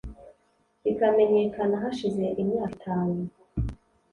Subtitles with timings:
[0.83, 3.17] bikamenyekana hashize imyaka itanu